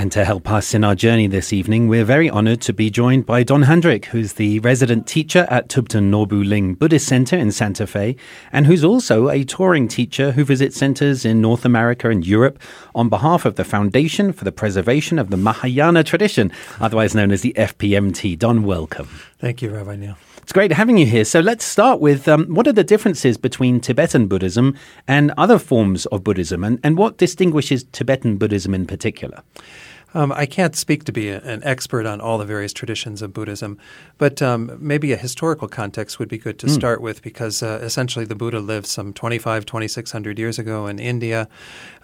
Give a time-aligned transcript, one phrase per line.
[0.00, 3.26] And to help us in our journey this evening, we're very honored to be joined
[3.26, 7.86] by Don Handrick, who's the resident teacher at Thubten Norbu Ling Buddhist Center in Santa
[7.86, 8.16] Fe,
[8.50, 12.58] and who's also a touring teacher who visits centers in North America and Europe
[12.94, 17.42] on behalf of the Foundation for the Preservation of the Mahayana Tradition, otherwise known as
[17.42, 18.38] the FPMT.
[18.38, 19.08] Don, welcome.
[19.38, 20.16] Thank you, Rabbi Neil.
[20.38, 21.26] It's great having you here.
[21.26, 26.06] So let's start with um, what are the differences between Tibetan Buddhism and other forms
[26.06, 29.42] of Buddhism, and, and what distinguishes Tibetan Buddhism in particular?
[30.14, 33.32] Um, I can't speak to be a, an expert on all the various traditions of
[33.32, 33.78] Buddhism,
[34.18, 36.70] but um, maybe a historical context would be good to mm.
[36.70, 41.48] start with because uh, essentially the Buddha lived some 25, 2600 years ago in India.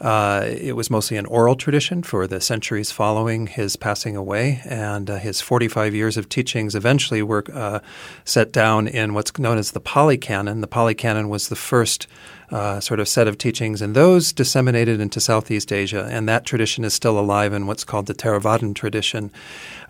[0.01, 5.11] Uh, it was mostly an oral tradition for the centuries following his passing away, and
[5.11, 7.81] uh, his 45 years of teachings eventually were uh,
[8.25, 10.61] set down in what's known as the Pali Canon.
[10.61, 12.07] The Pali Canon was the first
[12.51, 16.85] uh, sort of set of teachings, and those disseminated into Southeast Asia, and that tradition
[16.85, 19.31] is still alive in what's called the Theravadan tradition.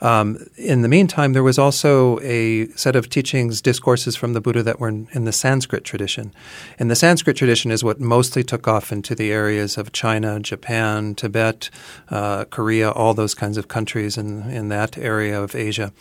[0.01, 4.63] Um, in the meantime, there was also a set of teachings, discourses from the Buddha
[4.63, 6.33] that were in, in, the Sanskrit tradition.
[6.79, 11.15] And the Sanskrit tradition is what mostly took off into the areas of China, Japan,
[11.15, 11.71] Tibet,
[12.11, 15.93] uh, Korea, all those kinds of countries in, in that area of Asia.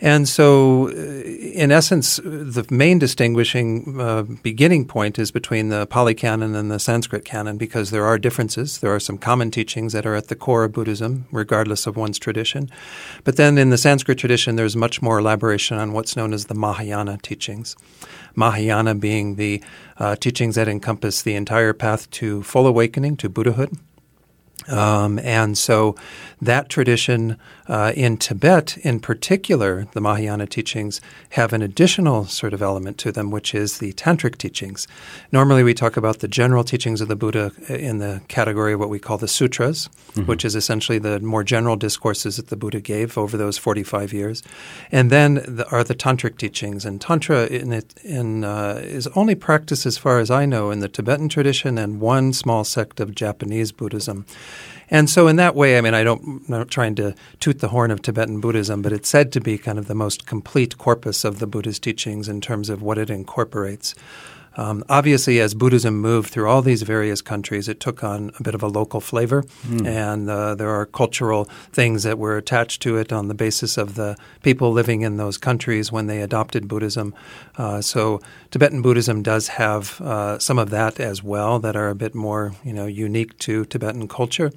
[0.00, 6.14] And so, uh, in essence, the main distinguishing uh, beginning point is between the Pali
[6.14, 8.78] Canon and the Sanskrit Canon because there are differences.
[8.78, 12.18] There are some common teachings that are at the core of Buddhism, regardless of one's
[12.18, 12.70] tradition.
[13.24, 16.54] But then in the Sanskrit tradition, there's much more elaboration on what's known as the
[16.54, 17.76] Mahayana teachings.
[18.34, 19.62] Mahayana being the
[19.98, 23.76] uh, teachings that encompass the entire path to full awakening, to Buddhahood.
[24.68, 25.94] Um, and so
[26.40, 27.38] that tradition
[27.68, 31.00] uh, in Tibet, in particular, the Mahayana teachings
[31.30, 34.86] have an additional sort of element to them, which is the tantric teachings.
[35.32, 38.88] Normally, we talk about the general teachings of the Buddha in the category of what
[38.88, 40.26] we call the sutras, mm-hmm.
[40.26, 44.42] which is essentially the more general discourses that the Buddha gave over those 45 years.
[44.92, 46.84] And then the, are the tantric teachings.
[46.84, 50.80] And Tantra in it, in, uh, is only practiced, as far as I know, in
[50.80, 54.24] the Tibetan tradition and one small sect of Japanese Buddhism.
[54.88, 57.68] And so, in that way, I mean, I don't, I'm not trying to toot the
[57.68, 61.24] horn of Tibetan Buddhism, but it's said to be kind of the most complete corpus
[61.24, 63.94] of the Buddha's teachings in terms of what it incorporates.
[64.56, 68.54] Um, obviously, as Buddhism moved through all these various countries, it took on a bit
[68.54, 69.86] of a local flavor, mm.
[69.86, 73.96] and uh, there are cultural things that were attached to it on the basis of
[73.96, 77.14] the people living in those countries when they adopted Buddhism.
[77.58, 81.94] Uh, so, Tibetan Buddhism does have uh, some of that as well that are a
[81.94, 84.50] bit more, you know, unique to Tibetan culture.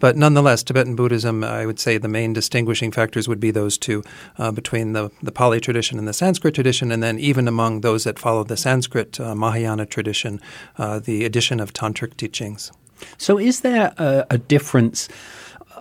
[0.00, 4.04] But nonetheless, Tibetan Buddhism, I would say the main distinguishing factors would be those two
[4.38, 8.04] uh, between the, the Pali tradition and the Sanskrit tradition, and then even among those
[8.04, 10.40] that follow the Sanskrit uh, Mahayana tradition,
[10.76, 12.70] uh, the addition of tantric teachings.
[13.16, 15.08] So, is there a, a difference?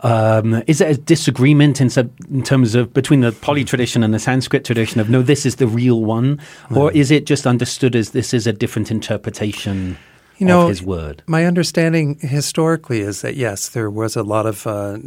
[0.03, 1.89] Um, is there a disagreement in,
[2.29, 5.55] in, terms of between the Pali tradition and the Sanskrit tradition of no, this is
[5.55, 6.39] the real one,
[6.75, 9.97] or is it just understood as this is a different interpretation?
[10.37, 11.23] You know, his word.
[11.27, 14.97] My understanding historically is that yes, there was a lot of uh,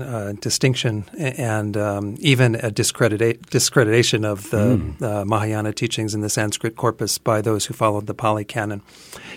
[0.00, 5.02] uh, distinction and um, even a discredita- discreditation of the mm.
[5.02, 8.82] uh, Mahayana teachings in the Sanskrit corpus by those who followed the Pali Canon.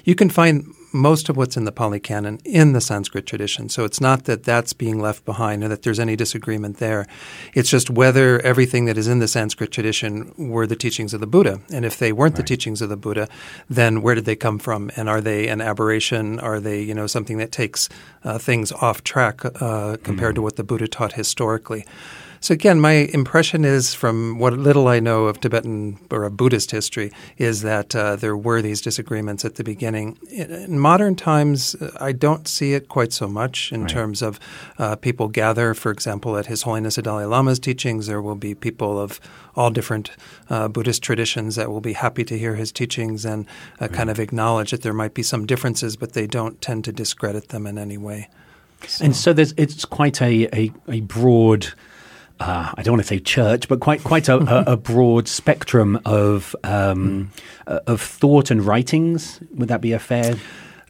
[0.04, 3.70] You can find most of what's in the Pali Canon in the Sanskrit tradition.
[3.70, 7.08] So it's not that that's being left behind or that there's any disagreement there.
[7.54, 11.28] It's just whether everything that is in the Sanskrit tradition were the teachings of the
[11.28, 11.60] Buddha.
[11.72, 12.38] And if they weren't right.
[12.38, 13.28] the teachings of the Buddha,
[13.70, 14.92] then where did they come from?
[14.96, 16.40] And are they an aberration?
[16.40, 17.90] Are they, you know, something that takes
[18.24, 20.36] uh, things off track uh, compared mm-hmm.
[20.36, 21.86] to what the Buddha taught historically?
[22.40, 26.72] So again, my impression is from what little I know of Tibetan or of Buddhist
[26.72, 30.18] history is that uh, there were these disagreements at the beginning.
[30.30, 33.90] In modern times, I don't see it quite so much in right.
[33.90, 34.40] terms of
[34.78, 35.74] uh, people gather.
[35.74, 39.20] For example, at His Holiness the Dalai Lama's teachings, there will be people of
[39.56, 40.12] all different
[40.50, 43.46] uh, Buddhist traditions that will be happy to hear his teachings and
[43.82, 43.94] uh, right.
[43.94, 47.50] kind of acknowledge that there might be some differences, but they don't tend to discredit
[47.50, 48.30] them in any way.
[48.88, 49.06] So.
[49.06, 51.74] And so there's it's quite a, a, a broad
[52.40, 56.00] uh, I don't want to say church, but quite quite a, a, a broad spectrum
[56.06, 57.32] of um,
[57.68, 57.80] mm.
[57.88, 59.40] of thought and writings.
[59.56, 60.36] Would that be a fair?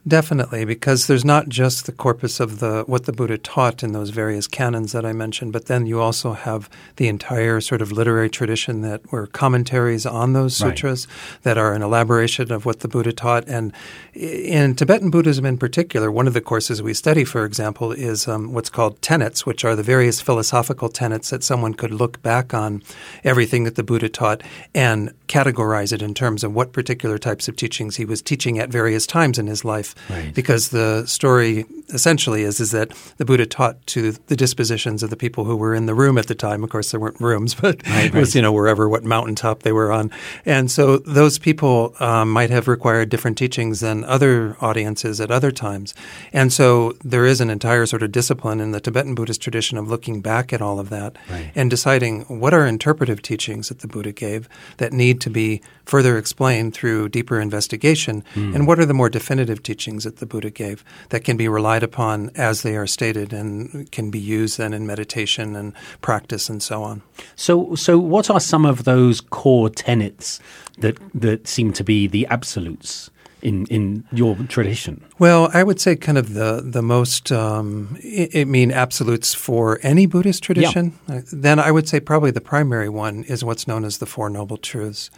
[0.06, 4.10] Definitely, because there's not just the corpus of the what the Buddha taught in those
[4.10, 8.30] various canons that I mentioned, but then you also have the entire sort of literary
[8.30, 11.42] tradition that were commentaries on those sutras right.
[11.42, 13.46] that are an elaboration of what the Buddha taught.
[13.48, 13.72] And
[14.14, 18.52] in Tibetan Buddhism, in particular, one of the courses we study, for example, is um,
[18.52, 22.82] what's called tenets, which are the various philosophical tenets that someone could look back on
[23.24, 24.42] everything that the Buddha taught
[24.74, 28.70] and categorize it in terms of what particular types of teachings he was teaching at
[28.70, 29.94] various times in his life.
[30.10, 30.34] Right.
[30.34, 35.16] Because the story essentially is is that the Buddha taught to the dispositions of the
[35.16, 36.62] people who were in the room at the time.
[36.64, 39.72] Of course, there weren't rooms, but right, it was you know wherever what mountaintop they
[39.72, 40.10] were on,
[40.44, 45.50] and so those people um, might have required different teachings than other audiences at other
[45.50, 45.94] times,
[46.32, 49.88] and so there is an entire sort of discipline in the Tibetan Buddhist tradition of
[49.88, 51.16] looking back at all of that
[51.54, 54.48] and deciding what are interpretive teachings that the Buddha gave
[54.78, 58.54] that need to be further explained through deeper investigation, mm.
[58.54, 61.82] and what are the more definitive teachings that the Buddha gave that can be relied
[61.82, 66.62] upon as they are stated and can be used then in meditation and practice and
[66.62, 67.02] so on.
[67.36, 70.40] So, so what are some of those core tenets
[70.78, 73.10] that that seem to be the absolutes?
[73.42, 75.04] In in your tradition?
[75.18, 79.78] Well, I would say kind of the the most um, I, I mean absolutes for
[79.82, 80.98] any Buddhist tradition.
[81.08, 81.20] Yeah.
[81.32, 84.56] Then I would say probably the primary one is what's known as the Four Noble
[84.56, 85.10] Truths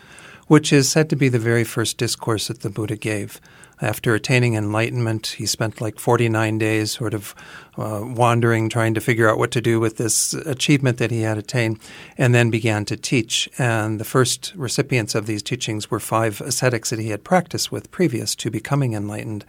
[0.51, 3.41] which is said to be the very first discourse that the Buddha gave.
[3.81, 7.37] After attaining enlightenment, he spent like 49 days sort of
[7.79, 11.39] uh, wandering, trying to figure out what to do with this achievement that he had
[11.39, 11.79] attained,
[12.19, 13.49] and then began to teach.
[13.59, 17.93] And the first recipients of these teachings were five ascetics that he had practiced with
[17.93, 19.45] previous to becoming enlightened.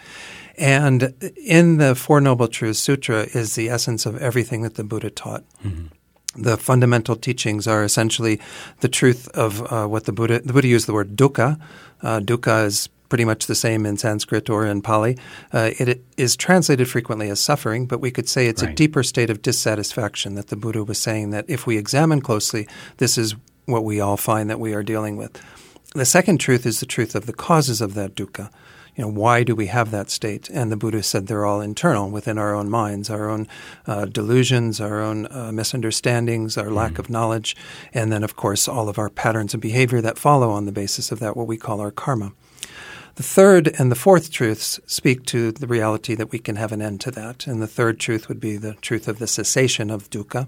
[0.56, 5.09] And in the Four Noble Truths Sutra is the essence of everything that the Buddha
[5.09, 5.45] taught.
[5.65, 5.88] Mm-hmm
[6.36, 8.39] the fundamental teachings are essentially
[8.80, 11.60] the truth of uh, what the Buddha the Buddha used the word dukkha.
[12.01, 15.18] Uh, dukkha is pretty much the same in Sanskrit or in Pali.
[15.54, 18.72] Uh, it, it is translated frequently as suffering, but we could say it's right.
[18.72, 22.69] a deeper state of dissatisfaction that the Buddha was saying that if we examine closely,
[22.98, 23.36] this is
[23.66, 25.42] what we all find that we are dealing with.
[25.94, 28.50] The second truth is the truth of the causes of that dukkha
[28.96, 30.50] you know, why do we have that state?
[30.50, 33.48] And the Buddha said they're all internal within our own minds, our own
[33.88, 37.56] uh, delusions, our own uh, misunderstandings, our mm lack of knowledge,
[37.94, 41.12] and then, of course, all of our patterns of behavior that follow on the basis
[41.12, 42.32] of that, what we call our karma.
[43.16, 46.82] The third and the fourth truths speak to the reality that we can have an
[46.82, 47.46] end to that.
[47.46, 50.48] And the third truth would be the truth of the cessation of dukkha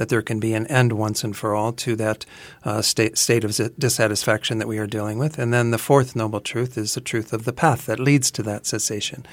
[0.00, 2.24] that there can be an end once and for all to that
[2.64, 5.38] uh, state, state of dissatisfaction that we are dealing with.
[5.38, 8.42] And then the fourth noble truth is the truth of the path that leads to
[8.44, 9.26] that cessation.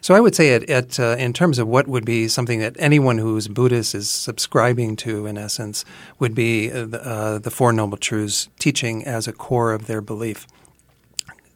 [0.00, 2.74] So I would say, at, at uh, in terms of what would be something that
[2.80, 5.84] anyone who's Buddhist is subscribing to, in essence,
[6.18, 10.00] would be uh, the, uh, the Four Noble Truths teaching as a core of their
[10.00, 10.48] belief.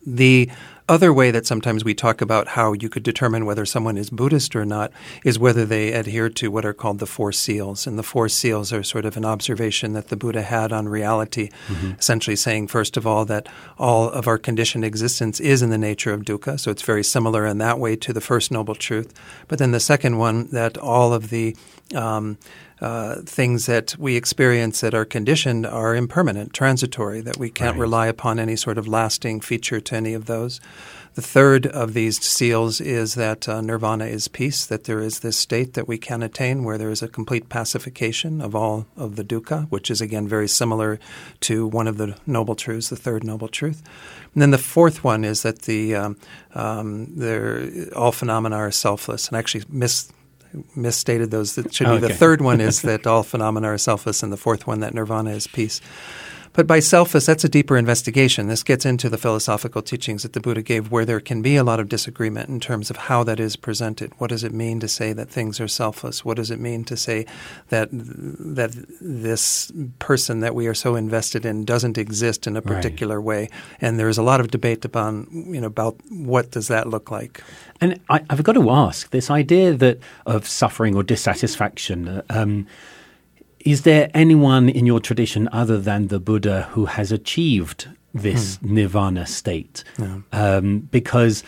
[0.07, 0.49] The
[0.93, 4.55] other way that sometimes we talk about how you could determine whether someone is Buddhist
[4.55, 4.93] or not
[5.25, 7.87] is whether they adhere to what are called the Four Seals.
[7.87, 11.49] And the Four Seals are sort of an observation that the Buddha had on reality,
[11.67, 11.93] mm-hmm.
[11.99, 13.49] essentially saying, first of all, that
[13.79, 16.61] all of our conditioned existence is in the nature of dukkha.
[16.61, 19.15] So it's very similar in that way to the first noble truth.
[19.49, 21.57] But then the second one, that all of the
[21.95, 22.37] um,
[22.83, 27.83] uh, things that we experience that are conditioned are impermanent, transitory, that we can't right.
[27.83, 30.61] rely upon any sort of lasting feature to any of those.
[31.15, 35.37] The third of these seals is that uh, nirvana is peace, that there is this
[35.37, 39.23] state that we can attain where there is a complete pacification of all of the
[39.23, 40.99] dukkha, which is again very similar
[41.41, 43.81] to one of the noble truths, the third noble truth.
[44.35, 46.17] And then the fourth one is that the um,
[46.55, 47.15] um,
[47.95, 49.29] all phenomena are selfless.
[49.29, 50.11] And I actually miss
[50.75, 51.55] misstated those.
[51.55, 52.09] That should be okay.
[52.09, 55.31] the third one is that all phenomena are selfless, and the fourth one that nirvana
[55.31, 55.81] is peace.
[56.55, 58.49] But by selfless, that's a deeper investigation.
[58.49, 61.65] This gets into the philosophical teachings that the Buddha gave, where there can be a
[61.65, 64.13] lot of disagreement in terms of how that is presented.
[64.19, 66.25] What does it mean to say that things are selfless?
[66.25, 67.25] What does it mean to say
[67.71, 73.19] that that this person that we are so invested in doesn't exist in a particular
[73.19, 73.49] right.
[73.49, 73.49] way?
[73.81, 77.11] And there is a lot of debate upon you know about what does that look
[77.11, 77.43] like.
[77.81, 82.09] And I, have got to ask this idea that of suffering or dissatisfaction.
[82.09, 82.67] Uh, um,
[83.65, 88.75] is there anyone in your tradition other than the Buddha who has achieved this hmm.
[88.75, 89.85] nirvana state?
[90.33, 91.43] Um, because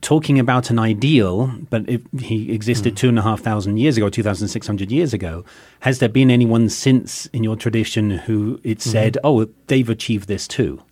[0.00, 2.96] talking about an ideal, but if he existed hmm.
[2.96, 5.44] two and a half thousand years ago, 2,600 years ago,
[5.80, 9.26] has there been anyone since in your tradition who it said, mm-hmm.
[9.26, 10.82] oh, they've achieved this too?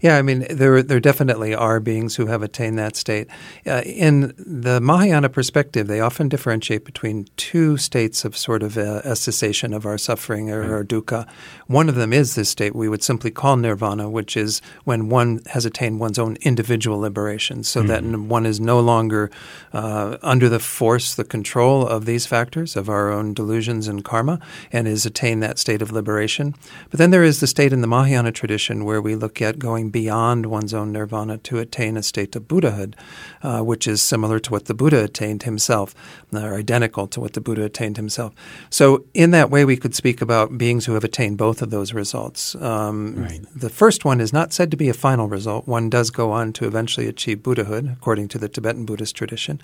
[0.00, 3.28] Yeah, I mean, there there definitely are beings who have attained that state.
[3.66, 9.02] Uh, in the Mahayana perspective, they often differentiate between two states of sort of a,
[9.04, 11.28] a cessation of our suffering or, or, dukkha.
[11.66, 15.40] One of them is this state we would simply call nirvana, which is when one
[15.46, 18.12] has attained one's own individual liberation, so mm-hmm.
[18.12, 19.30] that one is no longer
[19.72, 24.40] uh, under the force, the control of these factors of our own delusions and karma,
[24.72, 26.54] and has attained that state of liberation.
[26.90, 29.90] But then there is the state in the Mahayana tradition where we look at going
[29.90, 32.96] beyond one's own nirvana to attain a state of Buddhahood,
[33.42, 35.94] uh, which is similar to what the Buddha attained himself,
[36.32, 38.34] or identical to what the Buddha attained himself.
[38.70, 41.92] So, in that way, we could speak about beings who have attained both of those
[41.92, 42.54] results.
[42.56, 43.40] Um, right.
[43.54, 45.66] The first one is not said to be a final result.
[45.66, 49.60] One does go on to eventually achieve Buddhahood, according to the Tibetan Buddhist tradition.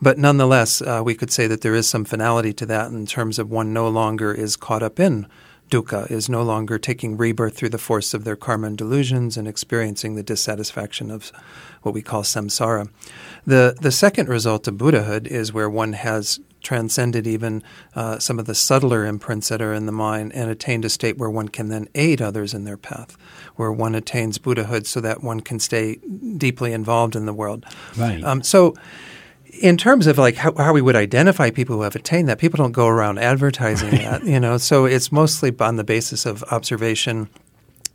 [0.00, 3.38] But nonetheless, uh, we could say that there is some finality to that in terms
[3.38, 5.26] of one no longer is caught up in
[5.68, 9.46] dukkha is no longer taking rebirth through the force of their karma and delusions and
[9.46, 11.30] experiencing the dissatisfaction of
[11.82, 12.88] what we call samsara.
[13.46, 17.62] The, the second result of Buddhahood is where one has transcended even
[17.94, 21.16] uh, some of the subtler imprints that are in the mind and attained a state
[21.16, 23.16] where one can then aid others in their path,
[23.56, 25.96] where one attains Buddhahood so that one can stay
[26.36, 27.64] deeply involved in the world.
[27.96, 28.22] Right.
[28.22, 28.74] Um, so
[29.60, 32.58] in terms of like how, how, we would identify people who have attained that, people
[32.58, 34.58] don't go around advertising that, you know.
[34.58, 37.28] So it's mostly on the basis of observation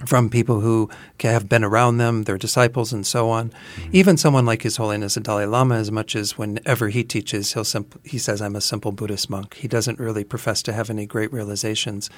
[0.06, 0.90] from people who
[1.22, 3.50] have been around them, their disciples, and so on.
[3.50, 3.90] Mm-hmm.
[3.94, 7.64] Even someone like His Holiness the Dalai Lama, as much as whenever he teaches, he'll
[7.64, 11.06] simp- he says, "I'm a simple Buddhist monk." He doesn't really profess to have any
[11.06, 12.10] great realizations.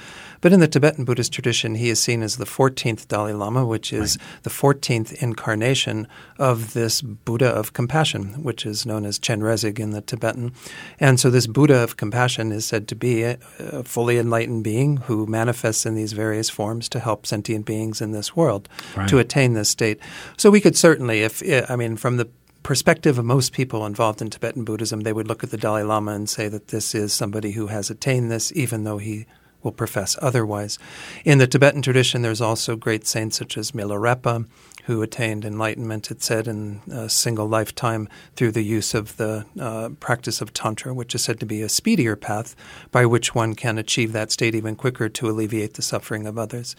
[0.42, 3.94] But in the Tibetan Buddhist tradition, he is seen as the 14th Dalai Lama, which
[3.94, 4.44] is right.
[4.44, 6.08] the 14th incarnation
[6.40, 10.54] of this Buddha of compassion, which is known as Chenrezig in the Tibetan.
[11.00, 14.98] And so, this Buddha of compassion is said to be a, a fully enlightened being
[14.98, 19.10] who manifests in these various forms to help sentient beings in this world right.
[19.10, 20.00] to attain this state.
[20.38, 22.30] So we could certainly, if eh, I mean, from the
[22.64, 26.14] perspective of most people involved in Tibetan Buddhism, they would look at the Dalai Lama
[26.14, 29.26] and say that this is somebody who has attained this, even though he
[29.62, 30.80] will profess otherwise.
[31.26, 34.48] In the Tibetan tradition, there's also great saints such as Milarepa,
[34.86, 39.90] who attained enlightenment, it said, in a single lifetime through the use of the uh,
[40.00, 42.56] practice of Tantra, which is said to be a speedier path
[42.92, 46.76] by which one can achieve that state even quicker to alleviate the suffering of others.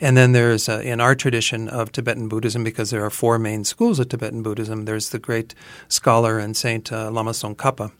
[0.00, 3.64] And then there's, uh, in our tradition of Tibetan Buddhism, because there are four main
[3.64, 5.54] schools of Tibetan Buddhism, there's the great
[5.88, 7.92] scholar and saint uh, Lama Tsongkhapa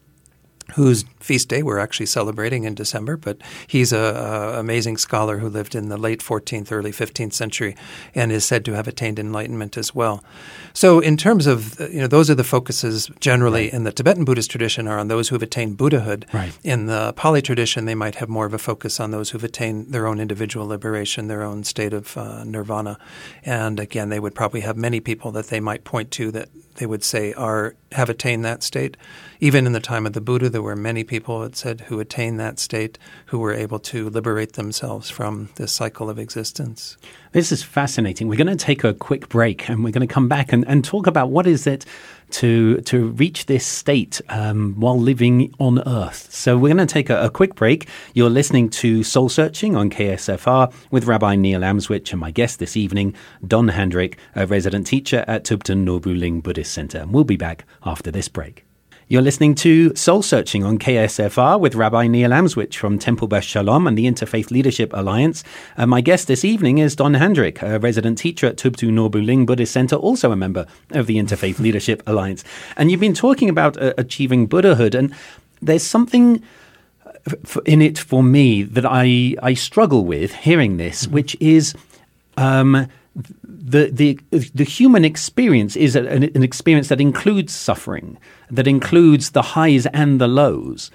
[0.73, 3.17] whose feast day we're actually celebrating in December.
[3.17, 4.17] But he's an
[4.59, 7.77] amazing scholar who lived in the late 14th, early 15th century,
[8.15, 10.23] and is said to have attained enlightenment as well.
[10.73, 13.73] So, in terms of you know, those are the focuses generally right.
[13.73, 16.27] in the Tibetan Buddhist tradition are on those who have attained Buddhahood.
[16.33, 16.57] Right.
[16.65, 19.93] In the Pali tradition, they might have more of a focus on those who've attained
[19.93, 22.99] their own individual liberation, their own state of uh, nirvana.
[23.45, 26.87] And again, they would probably have many people that they might point to that they
[26.87, 28.97] would say are have attained that state.
[29.41, 32.41] Even in the time of the Buddha, there were many people, it said, who attained
[32.41, 36.97] that state, who were able to liberate themselves from this cycle of existence.
[37.33, 38.29] This is fascinating.
[38.29, 40.85] We're going to take a quick break and we're going to come back and, and
[40.85, 41.85] talk about what is it
[42.31, 46.29] to to reach this state um, while living on Earth.
[46.33, 47.89] So we're going to take a, a, quick break.
[48.13, 52.77] You're listening to Soul Searching on KSFR with Rabbi Neil Amswych and my guest this
[52.77, 53.15] evening,
[53.47, 56.99] Don Handrick, a resident teacher at Thubten Norbu Ling Buddhist Center.
[56.99, 58.65] And We'll be back after this break.
[59.07, 63.87] You're listening to Soul Searching on KSFR with Rabbi Neil Amswych from Temple Beth Shalom
[63.87, 65.45] and the Interfaith Leadership Alliance.
[65.77, 69.45] Uh, my guest this evening is Don Handrick, a resident teacher at Thubten Norbu Ling
[69.45, 72.45] Buddhist Center, also a member of the Interfaith Leadership Alliance.
[72.79, 75.15] And you've been talking about uh, achieving Buddhahood, and
[75.61, 76.43] there's something
[77.05, 81.15] uh, in it for me that I, I struggle with hearing this, mm-hmm.
[81.15, 81.75] which is.
[82.39, 88.19] Um, the the the human experience is an, an, experience that includes suffering,
[88.51, 90.91] that includes the highs and the lows.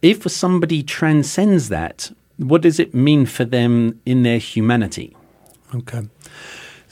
[0.00, 5.16] If somebody transcends that, what does it mean for them in their humanity?
[5.74, 6.08] Okay.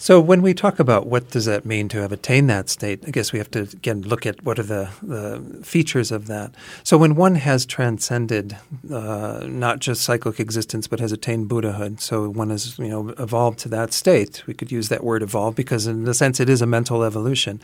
[0.00, 3.10] So when we talk about what does that mean to have attained that state, I
[3.10, 6.54] guess we have to again look at what are the, the features of that.
[6.82, 8.56] So when one has transcended
[8.90, 13.58] uh, not just cyclic existence but has attained Buddhahood, so one has you know evolved
[13.58, 14.42] to that state.
[14.46, 17.60] We could use that word evolve because in a sense it is a mental evolution.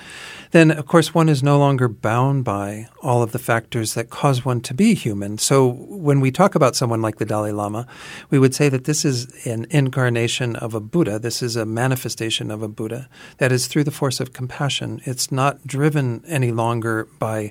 [0.50, 4.44] Then of course one is no longer bound by all of the factors that cause
[4.44, 5.38] one to be human.
[5.38, 7.86] So when we talk about someone like the Dalai Lama,
[8.28, 11.18] we would say that this is an incarnation of a Buddha.
[11.18, 13.08] This is a manifestation manifestation of a Buddha.
[13.38, 15.00] That is through the force of compassion.
[15.04, 17.50] It's not driven any longer by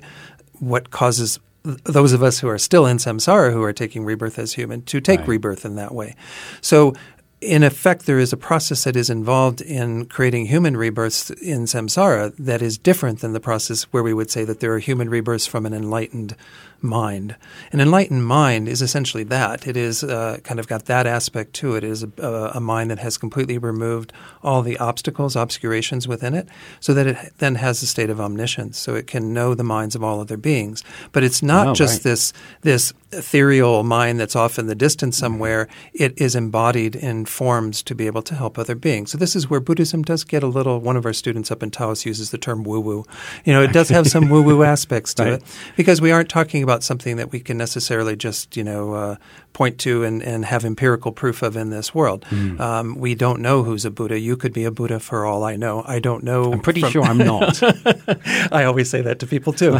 [0.60, 1.40] what causes
[1.84, 5.00] those of us who are still in samsara, who are taking rebirth as human, to
[5.00, 5.28] take right.
[5.28, 6.14] rebirth in that way.
[6.60, 6.94] So
[7.40, 12.32] in effect, there is a process that is involved in creating human rebirths in samsara
[12.38, 15.46] that is different than the process where we would say that there are human rebirths
[15.46, 16.36] from an enlightened
[16.82, 17.36] mind.
[17.72, 19.66] An enlightened mind is essentially that.
[19.66, 21.84] It is uh, kind of got that aspect to it.
[21.84, 26.48] It is a, a, mind that has completely removed all the obstacles, obscurations within it,
[26.80, 29.94] so that it then has a state of omniscience, so it can know the minds
[29.94, 30.82] of all other beings.
[31.12, 32.02] But it's not oh, just right.
[32.04, 35.68] this this ethereal mind that's off in the distance somewhere.
[35.92, 39.12] It is embodied in forms to be able to help other beings.
[39.12, 40.80] So this is where Buddhism does get a little.
[40.80, 43.04] One of our students up in Taos uses the term woo woo.
[43.44, 45.32] You know, it does have some woo woo aspects to Right.
[45.34, 45.42] it
[45.76, 49.16] because we aren't talking about something that we can necessarily just you know uh,
[49.52, 52.24] point to and, and have empirical proof of in this world.
[52.24, 52.60] Hmm.
[52.60, 54.18] Um, we don't know who's a Buddha.
[54.18, 55.84] You could be a Buddha for all I know.
[55.86, 56.52] I don't know.
[56.52, 57.62] I'm pretty from- sure I'm not.
[58.52, 59.70] I always say that to people too,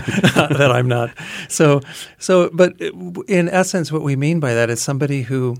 [0.60, 1.10] that I'm not.
[1.48, 1.80] So,
[2.18, 2.80] so, but
[3.28, 5.56] in essence, what we mean by that is somebody who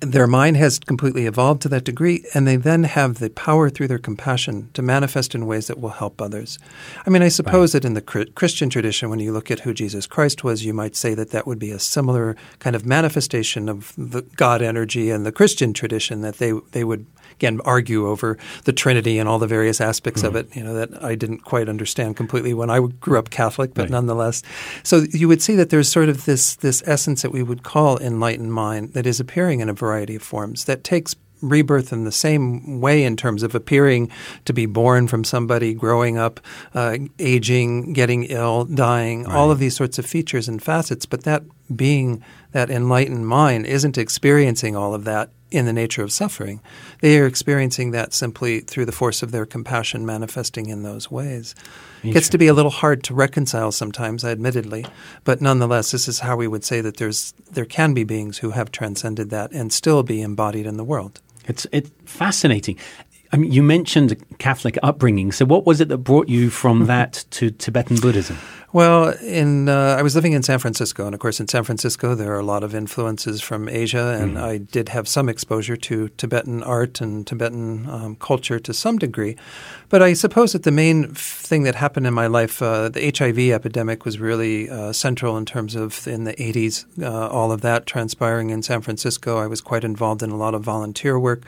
[0.00, 3.88] their mind has completely evolved to that degree, and they then have the power through
[3.88, 6.58] their compassion to manifest in ways that will help others.
[7.06, 10.06] I mean, I suppose that in the Christian tradition, when you look at who Jesus
[10.06, 13.92] Christ was, you might say that that would be a similar kind of manifestation of
[13.96, 18.72] the God energy in the Christian tradition, that they, they would again argue over the
[18.72, 20.54] Trinity and all the various aspects of it.
[20.56, 23.90] You know that I didn't quite understand completely when I grew up Catholic, but Right.
[23.90, 24.42] nonetheless,
[24.82, 27.98] so you would see that there's sort of this this essence that we would call
[27.98, 32.10] enlightened mind that is appearing in a variety of forms that takes rebirth in the
[32.12, 34.10] same way in terms of appearing
[34.46, 36.40] to be born from somebody, growing up,
[36.74, 41.04] uh, aging, getting ill, dying, all of these sorts of features and facets.
[41.04, 41.42] But that
[41.74, 46.60] being, that enlightened mind, isn't experiencing all of that in the nature of suffering.
[47.00, 51.54] They are experiencing that simply through the force of their compassion manifesting in those ways.
[52.02, 54.86] It gets to be a little hard to reconcile sometimes, admittedly,
[55.24, 58.50] but nonetheless, this is how we would say that there's there can be beings who
[58.50, 61.20] have transcended that and still be embodied in the world.
[61.46, 62.78] It's it's fascinating.
[63.32, 65.32] I mean, you mentioned Catholic upbringing.
[65.32, 68.36] So, what was it that brought you from that to Tibetan Buddhism?
[68.76, 72.14] Well, in uh, I was living in San Francisco, and of course, in San Francisco,
[72.14, 76.10] there are a lot of influences from Asia, and I did have some exposure to
[76.18, 79.34] Tibetan art and Tibetan um, culture to some degree.
[79.88, 83.38] But I suppose that the main thing that happened in my life, uh, the HIV
[83.38, 87.86] epidemic, was really uh, central in terms of in the 80s, uh, all of that
[87.86, 89.38] transpiring in San Francisco.
[89.38, 91.44] I was quite involved in a lot of volunteer work,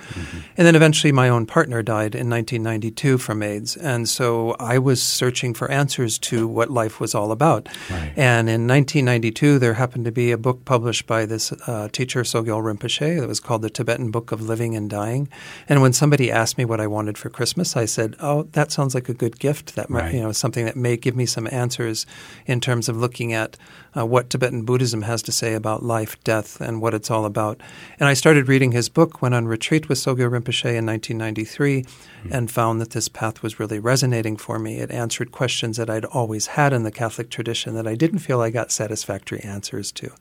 [0.57, 5.03] and then eventually my own partner died in 1992 from AIDS, and so I was
[5.03, 7.69] searching for answers to what life was all about.
[7.91, 8.13] Right.
[8.17, 12.63] And in 1992, there happened to be a book published by this uh, teacher, Sogyal
[12.63, 15.29] Rinpoche, that was called The Tibetan Book of Living and Dying.
[15.69, 18.95] And when somebody asked me what I wanted for Christmas, I said, "Oh, that sounds
[18.95, 19.75] like a good gift.
[19.75, 20.15] That might, Right.
[20.15, 22.07] you know, something that may give me some answers
[22.47, 23.57] in terms of looking at
[23.97, 27.61] uh, what Tibetan Buddhism has to say about life, death, and what it's all about."
[27.99, 31.85] And I started reading his book, went on retreat with Sogyal Rinpoche in 1993,
[32.31, 34.77] and found that this path was really resonating for me.
[34.79, 38.41] It answered questions that I'd always had in the Catholic tradition that I didn't feel
[38.41, 40.09] I got satisfactory answers to.
[40.09, 40.15] So-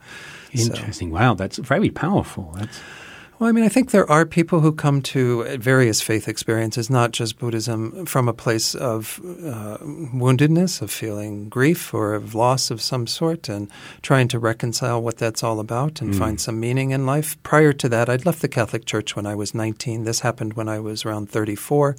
[0.74, 1.12] Interesting.
[1.12, 2.54] Wow, that's very powerful.
[2.58, 2.80] That's
[3.40, 7.12] well, I mean, I think there are people who come to various faith experiences, not
[7.12, 12.82] just Buddhism, from a place of uh, woundedness, of feeling grief or of loss of
[12.82, 13.70] some sort, and
[14.02, 17.42] trying to reconcile what that's all about and find some meaning in life.
[17.44, 20.04] Prior to that, I'd left the Catholic Church when I was 19.
[20.04, 21.96] This happened when I was around 34.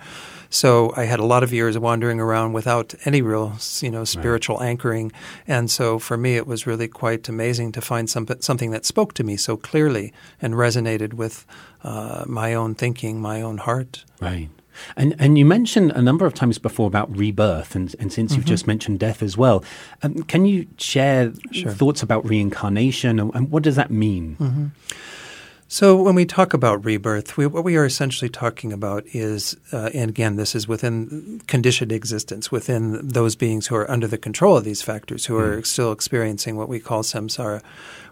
[0.51, 4.63] So I had a lot of years wandering around without any real, you know, spiritual
[4.63, 5.13] anchoring.
[5.47, 9.13] And so for me, it was really quite amazing to find some, something that spoke
[9.15, 11.45] to me so clearly and resonated with
[11.85, 14.05] uh, my own thinking, my own heart.
[14.21, 14.49] right.
[14.97, 18.45] And and you mentioned a number of times before about rebirth, and, and since you've
[18.45, 19.65] just mentioned death as well,
[20.05, 21.33] um, can you share
[21.67, 24.37] thoughts about reincarnation and, and what does that mean?
[25.71, 29.91] So, when we talk about rebirth, we, what we are essentially talking about is, uh,
[29.93, 34.57] and again, this is within conditioned existence, within those beings who are under the control
[34.57, 37.63] of these factors, who are still experiencing what we call samsara.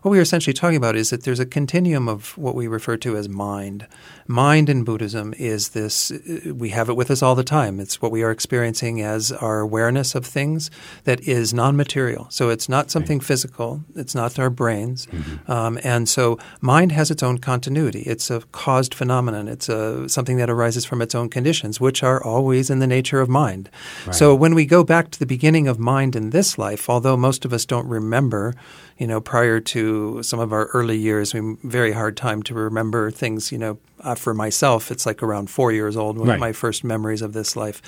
[0.07, 2.97] What we are essentially talking about is that there's a continuum of what we refer
[2.99, 3.89] to as mind.
[4.29, 7.81] Mind in Buddhism is this, uh, we have it with us all the time.
[7.81, 10.71] It's what we are experiencing as our awareness of things
[11.03, 12.29] that is non material.
[12.31, 15.09] So, it's not something physical, it's not our brains.
[15.49, 18.03] Um, and so, mind has its own continuity.
[18.03, 19.49] It's a caused phenomenon.
[19.49, 23.21] It's a, something that arises from its own conditions, which are always in the nature
[23.21, 23.69] of mind.
[24.13, 27.45] So when we go back to the beginning of mind in this life, although most
[27.45, 28.55] of us don't remember,
[28.99, 33.11] you know, prior to some of our early years, we very hard time to remember
[33.11, 36.39] things, you know, uh, for myself, it's like around four years old when right.
[36.39, 37.81] my first memories of this life.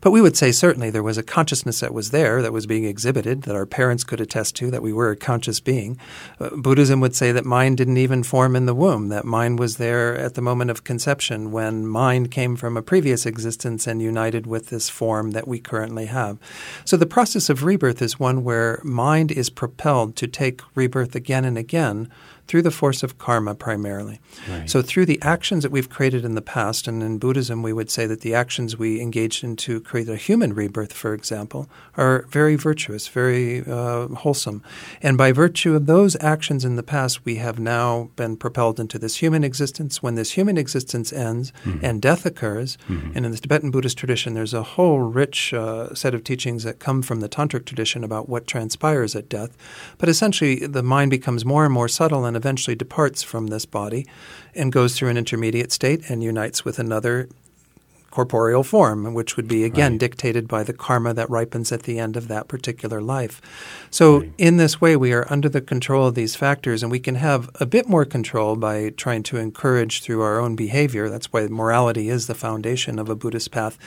[0.00, 2.84] But we would say certainly there was a consciousness that was there, that was being
[2.84, 5.98] exhibited, that our parents could attest to, that we were a conscious being.
[6.40, 9.76] Uh, Buddhism would say that mind didn't even form in the womb, that mind was
[9.76, 14.46] there at the moment of conception when mind came from a previous existence and united
[14.46, 16.38] with this form that we currently have.
[16.84, 21.44] So the process of rebirth is one where mind is propelled to take rebirth again
[21.44, 22.08] and again
[22.46, 24.20] through the force of karma primarily.
[24.48, 24.68] Right.
[24.68, 27.90] So, through the actions that we've created in the past, and in Buddhism, we would
[27.90, 32.26] say that the actions we engaged in to create a human rebirth, for example, are
[32.28, 34.62] very virtuous, very uh, wholesome.
[35.00, 38.98] And by virtue of those actions in the past, we have now been propelled into
[38.98, 40.02] this human existence.
[40.02, 41.84] When this human existence ends mm-hmm.
[41.84, 43.16] and death occurs, mm-hmm.
[43.16, 46.78] and in the Tibetan Buddhist tradition, there's a whole rich uh, set of teachings that
[46.78, 49.56] come from the Tantric tradition about what transpires at death.
[49.98, 54.06] But essentially, the mind becomes more and more subtle and eventually departs from this body
[54.54, 57.28] and goes through an intermediate state and unites with another
[58.12, 60.00] corporeal form, which would be again right.
[60.00, 63.40] dictated by the karma that ripens at the end of that particular life.
[63.90, 64.32] So, right.
[64.38, 67.50] in this way, we are under the control of these factors, and we can have
[67.58, 71.08] a bit more control by trying to encourage through our own behavior.
[71.08, 73.78] That's why morality is the foundation of a Buddhist path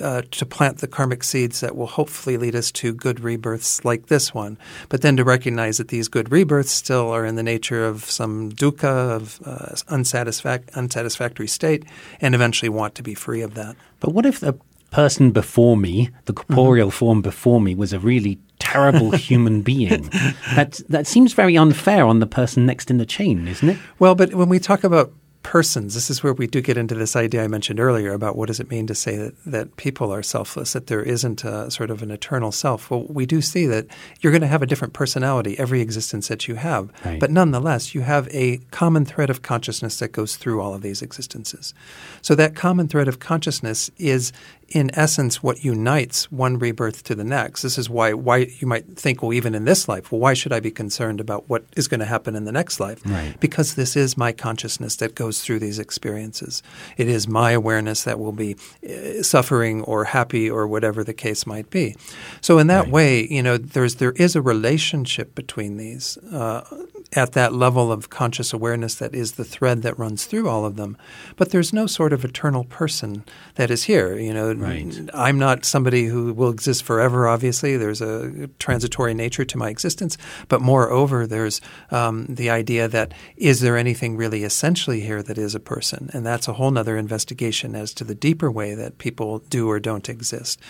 [0.00, 4.06] uh, to plant the karmic seeds that will hopefully lead us to good rebirths like
[4.06, 4.56] this one.
[4.88, 8.50] But then to recognize that these good rebirths still are in the nature of some
[8.50, 11.84] dukkha, of uh, unsatisfac- unsatisfactory state,
[12.20, 13.73] and eventually want to be free of that.
[14.00, 14.58] But what if the
[14.90, 16.96] person before me, the corporeal mm-hmm.
[16.96, 20.10] form before me, was a really terrible human being?
[20.54, 23.78] That that seems very unfair on the person next in the chain, isn't it?
[23.98, 25.12] Well, but when we talk about
[25.44, 28.48] persons, this is where we do get into this idea I mentioned earlier about what
[28.48, 31.90] does it mean to say that, that people are selfless, that there isn't a sort
[31.90, 32.90] of an eternal self.
[32.90, 33.86] Well, we do see that
[34.20, 36.90] you're going to have a different personality every existence that you have.
[37.04, 37.20] Right.
[37.20, 41.02] But nonetheless, you have a common thread of consciousness that goes through all of these
[41.02, 41.74] existences.
[42.22, 44.32] So that common thread of consciousness is
[44.68, 47.62] in essence what unites one rebirth to the next.
[47.62, 50.52] This is why why you might think, well, even in this life, well, why should
[50.52, 53.00] I be concerned about what is going to happen in the next life?
[53.04, 53.38] Right.
[53.40, 56.62] Because this is my consciousness that goes through these experiences.
[56.96, 58.56] It is my awareness that will be
[58.88, 61.96] uh, suffering or happy or whatever the case might be.
[62.40, 62.92] So in that right.
[62.92, 66.16] way, you know, there's there is a relationship between these.
[66.18, 66.84] Uh,
[67.16, 70.76] at that level of conscious awareness that is the thread that runs through all of
[70.76, 70.96] them.
[71.36, 73.24] But there's no sort of eternal person
[73.54, 74.16] that is here.
[74.18, 75.10] You know, right.
[75.14, 77.28] I'm not somebody who will exist forever.
[77.28, 80.16] Obviously, there's a transitory nature to my existence.
[80.48, 85.54] But moreover, there's um, the idea that is there anything really essentially here that is
[85.54, 89.38] a person, and that's a whole other investigation as to the deeper way that people
[89.50, 90.60] do or don't exist.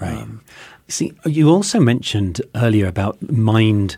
[0.00, 0.16] Right.
[0.16, 0.42] Um,
[0.88, 3.96] See, you also mentioned earlier about mind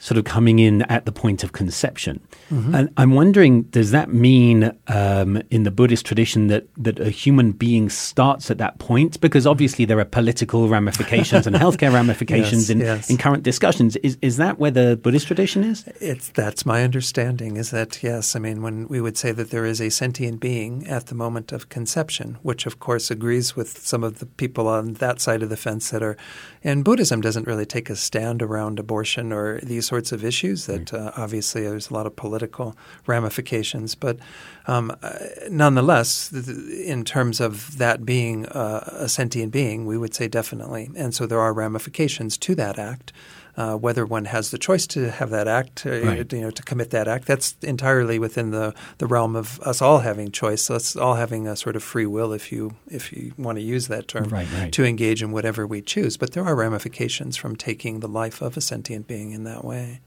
[0.00, 2.20] sort of coming in at the point of conception.
[2.50, 2.74] Mm-hmm.
[2.74, 7.52] And I'm wondering, does that mean um, in the Buddhist tradition that, that a human
[7.52, 9.20] being starts at that point?
[9.20, 13.10] Because obviously there are political ramifications and healthcare ramifications yes, in, yes.
[13.10, 13.96] in current discussions.
[13.96, 15.84] Is, is that where the Buddhist tradition is?
[16.00, 19.66] It's, that's my understanding, is that, yes, I mean, when we would say that there
[19.66, 24.02] is a sentient being at the moment of conception, which of course agrees with some
[24.02, 26.16] of the people on that side of the fence that are,
[26.62, 30.66] and Buddhism doesn't really take a stand around abortion or these sorts of issues.
[30.66, 34.18] That uh, obviously there's a lot of political ramifications, but
[34.66, 35.18] um, uh,
[35.50, 40.90] nonetheless, in terms of that being uh, a sentient being, we would say definitely.
[40.96, 43.12] And so there are ramifications to that act
[43.60, 46.32] uh, whether one has the choice to have that act, uh, right.
[46.32, 49.98] you know, to commit that act, that's entirely within the, the realm of us all
[49.98, 50.70] having choice.
[50.70, 53.88] Us all having a sort of free will, if you if you want to use
[53.88, 54.72] that term, right, right.
[54.72, 56.16] to engage in whatever we choose.
[56.16, 60.00] But there are ramifications from taking the life of a sentient being in that way.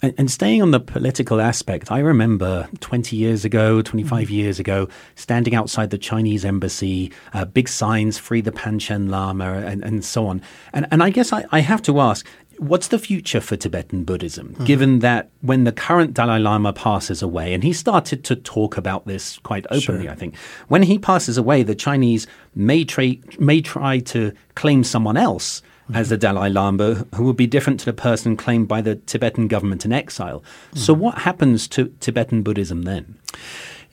[0.00, 4.34] And, and staying on the political aspect, I remember 20 years ago, 25 mm-hmm.
[4.34, 9.84] years ago, standing outside the Chinese embassy, uh, big signs, free the Panchen Lama, and,
[9.84, 10.40] and so on.
[10.72, 12.26] And, and I guess I, I have to ask,
[12.58, 14.64] What's the future for Tibetan Buddhism, mm-hmm.
[14.64, 19.06] given that when the current Dalai Lama passes away, and he started to talk about
[19.06, 20.10] this quite openly, sure.
[20.10, 20.36] I think,
[20.68, 25.96] when he passes away, the Chinese may, tra- may try to claim someone else mm-hmm.
[25.96, 29.48] as the Dalai Lama who would be different to the person claimed by the Tibetan
[29.48, 30.40] government in exile.
[30.40, 30.78] Mm-hmm.
[30.78, 33.16] So, what happens to Tibetan Buddhism then?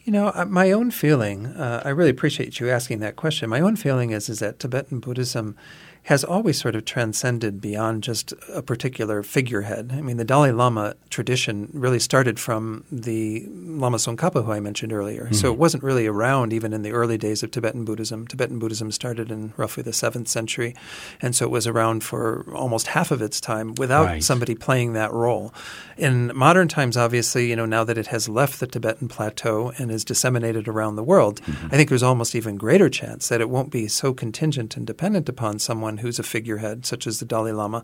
[0.03, 3.49] You know, uh, my own feeling, uh, I really appreciate you asking that question.
[3.49, 5.55] My own feeling is, is that Tibetan Buddhism
[6.03, 9.91] has always sort of transcended beyond just a particular figurehead.
[9.93, 14.93] I mean, the Dalai Lama tradition really started from the Lama Tsongkhapa, who I mentioned
[14.93, 15.25] earlier.
[15.25, 15.35] Mm-hmm.
[15.35, 18.25] So it wasn't really around even in the early days of Tibetan Buddhism.
[18.25, 20.75] Tibetan Buddhism started in roughly the seventh century,
[21.21, 24.23] and so it was around for almost half of its time without right.
[24.23, 25.53] somebody playing that role.
[25.97, 29.91] In modern times, obviously, you know, now that it has left the Tibetan plateau and
[29.91, 31.67] is disseminated around the world, mm-hmm.
[31.67, 35.29] I think there's almost even greater chance that it won't be so contingent and dependent
[35.29, 37.83] upon someone who's a figurehead, such as the Dalai Lama.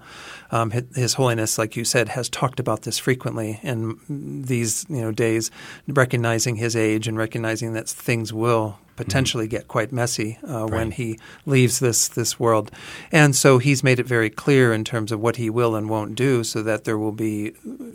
[0.52, 4.00] Um, His Holiness, like you said, has talked about this frequently in
[4.46, 5.52] these you know days,
[5.88, 9.58] recognizing his age and recognizing that things will potentially mm-hmm.
[9.58, 10.72] get quite messy uh, right.
[10.72, 12.72] when he leaves this this world.
[13.12, 16.16] And so he's made it very clear in terms of what he will and won't
[16.16, 17.52] do, so that there will be,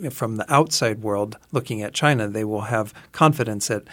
[0.09, 3.83] from the outside world looking at China, they will have confidence that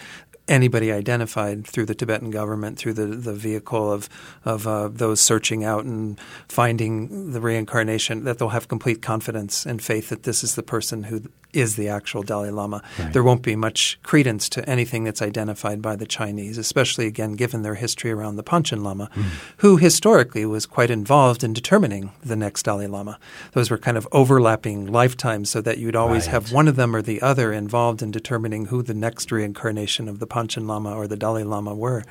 [0.51, 4.09] anybody identified through the Tibetan government, through the, the vehicle of,
[4.45, 9.81] of uh, those searching out and finding the reincarnation, that they'll have complete confidence and
[9.81, 12.81] faith that this is the person who is the actual Dalai Lama.
[12.97, 13.13] Right.
[13.13, 17.61] There won't be much credence to anything that's identified by the Chinese, especially again given
[17.61, 19.25] their history around the Panchen Lama, mm.
[19.57, 23.19] who historically was quite involved in determining the next Dalai Lama.
[23.53, 26.31] Those were kind of overlapping lifetimes so that you'd always right.
[26.31, 30.19] have one of them or the other involved in determining who the next reincarnation of
[30.19, 32.03] the Panchen Lama or the Dalai Lama were.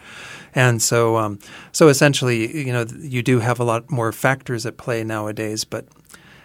[0.55, 1.38] And so, um,
[1.72, 5.87] so essentially, you know, you do have a lot more factors at play nowadays, but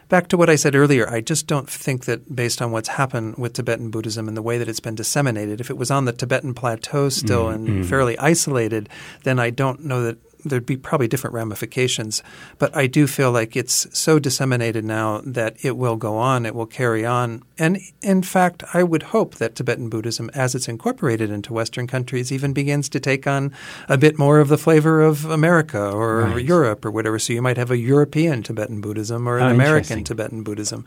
[0.09, 3.37] back to what I said earlier, I just don't think that based on what's happened
[3.37, 6.13] with Tibetan Buddhism and the way that it's been disseminated, if it was on the
[6.13, 7.65] Tibetan plateau still mm-hmm.
[7.65, 8.89] and fairly isolated,
[9.23, 12.23] then I don't know that there'd be probably different ramifications.
[12.57, 16.55] But I do feel like it's so disseminated now that it will go on, it
[16.55, 17.43] will carry on.
[17.57, 22.31] And in fact, I would hope that Tibetan Buddhism, as it's incorporated into Western countries,
[22.31, 23.51] even begins to take on
[23.89, 26.45] a bit more of the flavor of America or right.
[26.45, 27.19] Europe or whatever.
[27.19, 30.85] So you might have a European Tibetan Buddhism or an oh, American Tibetan Buddhism.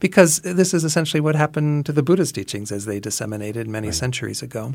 [0.00, 3.94] Because this is essentially what happened to the Buddhist teachings as they disseminated many right.
[3.94, 4.74] centuries ago.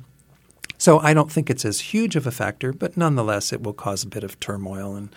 [0.82, 4.02] So I don't think it's as huge of a factor, but nonetheless, it will cause
[4.02, 5.16] a bit of turmoil and,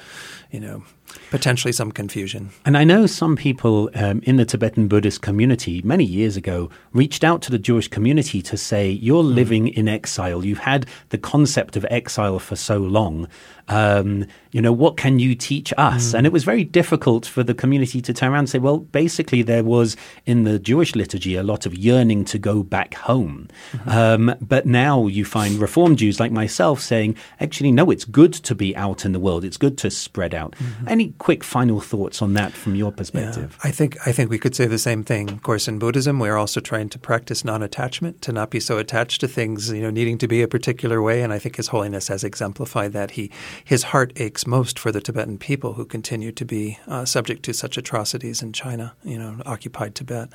[0.51, 0.85] you know,
[1.31, 2.51] potentially some confusion.
[2.65, 7.25] And I know some people um, in the Tibetan Buddhist community many years ago reached
[7.25, 9.35] out to the Jewish community to say, You're mm.
[9.35, 10.45] living in exile.
[10.45, 13.29] You've had the concept of exile for so long.
[13.69, 16.13] Um, you know, what can you teach us?
[16.13, 16.19] Mm.
[16.19, 19.43] And it was very difficult for the community to turn around and say, Well, basically,
[19.43, 23.49] there was in the Jewish liturgy a lot of yearning to go back home.
[23.73, 23.89] Mm-hmm.
[23.89, 28.55] Um, but now you find Reformed Jews like myself saying, Actually, no, it's good to
[28.55, 30.53] be out in the world, it's good to spread out.
[30.53, 30.89] Mm-hmm.
[30.95, 33.59] Any quick final thoughts on that from your perspective?
[33.59, 35.29] Yeah, I think I think we could say the same thing.
[35.29, 39.21] Of course, in Buddhism, we're also trying to practice non-attachment, to not be so attached
[39.23, 41.23] to things, you know, needing to be a particular way.
[41.23, 43.11] And I think His Holiness has exemplified that.
[43.11, 43.33] He
[43.65, 47.53] his heart aches most for the Tibetan people who continue to be uh, subject to
[47.53, 50.29] such atrocities in China, you know, occupied Tibet.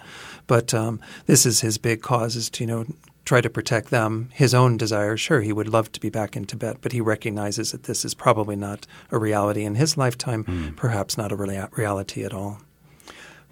[0.45, 2.86] But um, this is his big cause: is to you know
[3.29, 4.27] try to protect them.
[4.33, 7.71] His own desire, sure, he would love to be back in Tibet, but he recognizes
[7.71, 10.75] that this is probably not a reality in his lifetime, mm.
[10.75, 12.57] perhaps not a reality at all.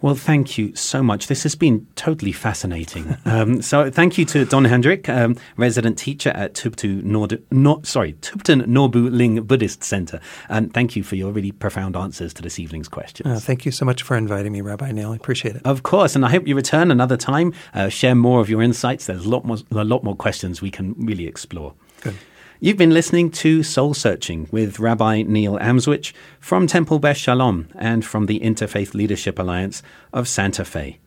[0.00, 1.26] Well, thank you so much.
[1.26, 3.16] This has been totally fascinating.
[3.24, 8.14] Um, so, thank you to Don Handrick, um, resident teacher at Tubtu Nord, no, sorry,
[8.14, 12.58] Thubten Norbu Ling Buddhist Center, and thank you for your really profound answers to this
[12.58, 13.28] evening's questions.
[13.28, 15.12] Uh, thank you so much for inviting me, Rabbi Neil.
[15.12, 15.62] I appreciate it.
[15.64, 17.52] Of course, and I hope you return another time.
[17.74, 19.06] Uh, share more of your insights.
[19.06, 21.74] There's a lot more, a lot more questions we can really explore.
[22.00, 22.14] Good.
[22.60, 28.04] You've been listening to Soul Searching with Rabbi Neil Amswych from Temple Beth Shalom and
[28.04, 29.80] from the Interfaith Leadership Alliance
[30.12, 30.98] of Santa Fe.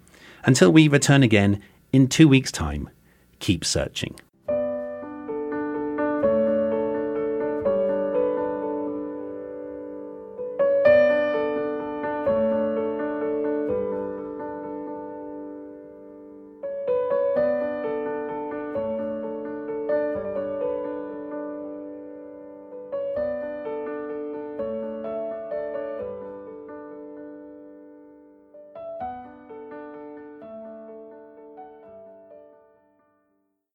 [0.45, 1.61] Until we return again
[1.91, 2.89] in two weeks' time,
[3.39, 4.15] keep searching.